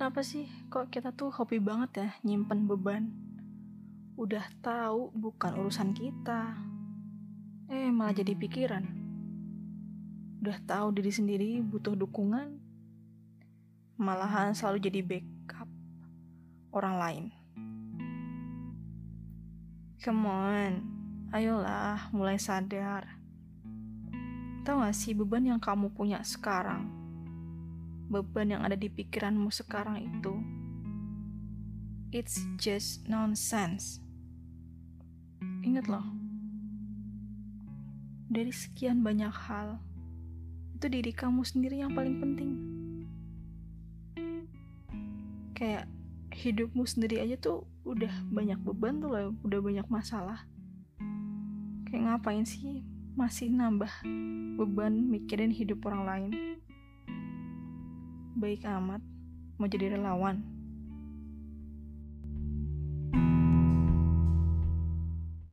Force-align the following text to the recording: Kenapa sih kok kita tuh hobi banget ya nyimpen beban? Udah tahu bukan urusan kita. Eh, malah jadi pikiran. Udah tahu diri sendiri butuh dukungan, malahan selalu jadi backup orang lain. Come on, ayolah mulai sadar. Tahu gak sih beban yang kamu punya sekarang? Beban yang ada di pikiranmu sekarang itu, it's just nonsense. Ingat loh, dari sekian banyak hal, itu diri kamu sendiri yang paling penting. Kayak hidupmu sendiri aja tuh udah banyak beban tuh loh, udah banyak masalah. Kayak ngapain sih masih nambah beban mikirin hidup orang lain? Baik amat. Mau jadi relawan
Kenapa 0.00 0.24
sih 0.24 0.48
kok 0.72 0.88
kita 0.88 1.12
tuh 1.12 1.28
hobi 1.28 1.60
banget 1.60 1.90
ya 2.00 2.08
nyimpen 2.24 2.64
beban? 2.64 3.12
Udah 4.16 4.48
tahu 4.64 5.12
bukan 5.12 5.60
urusan 5.60 5.92
kita. 5.92 6.56
Eh, 7.68 7.92
malah 7.92 8.16
jadi 8.16 8.32
pikiran. 8.32 8.80
Udah 10.40 10.56
tahu 10.64 10.96
diri 10.96 11.12
sendiri 11.12 11.60
butuh 11.60 11.92
dukungan, 11.92 12.48
malahan 14.00 14.56
selalu 14.56 14.88
jadi 14.88 15.04
backup 15.04 15.68
orang 16.72 16.96
lain. 16.96 17.24
Come 20.00 20.24
on, 20.24 20.72
ayolah 21.28 22.08
mulai 22.16 22.40
sadar. 22.40 23.04
Tahu 24.64 24.80
gak 24.80 24.96
sih 24.96 25.12
beban 25.12 25.44
yang 25.44 25.60
kamu 25.60 25.92
punya 25.92 26.24
sekarang? 26.24 26.99
Beban 28.10 28.50
yang 28.50 28.66
ada 28.66 28.74
di 28.74 28.90
pikiranmu 28.90 29.54
sekarang 29.54 30.02
itu, 30.02 30.34
it's 32.10 32.42
just 32.58 33.06
nonsense. 33.06 34.02
Ingat 35.62 35.86
loh, 35.86 36.02
dari 38.26 38.50
sekian 38.50 39.06
banyak 39.06 39.30
hal, 39.30 39.78
itu 40.74 40.90
diri 40.90 41.14
kamu 41.14 41.46
sendiri 41.46 41.86
yang 41.86 41.94
paling 41.94 42.18
penting. 42.18 42.50
Kayak 45.54 45.86
hidupmu 46.34 46.82
sendiri 46.82 47.22
aja 47.22 47.38
tuh 47.38 47.62
udah 47.86 48.10
banyak 48.34 48.58
beban 48.66 48.98
tuh 48.98 49.10
loh, 49.12 49.30
udah 49.46 49.60
banyak 49.62 49.86
masalah. 49.86 50.42
Kayak 51.86 52.10
ngapain 52.10 52.42
sih 52.42 52.82
masih 53.14 53.54
nambah 53.54 53.92
beban 54.58 54.98
mikirin 55.06 55.54
hidup 55.54 55.86
orang 55.86 56.02
lain? 56.06 56.30
Baik 58.36 58.62
amat. 58.66 59.02
Mau 59.58 59.66
jadi 59.68 59.98
relawan 59.98 60.59